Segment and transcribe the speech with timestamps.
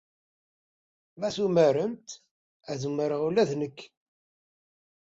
[1.19, 2.07] Ma tumaremt,
[2.71, 3.79] ad umareɣ ula d nekk.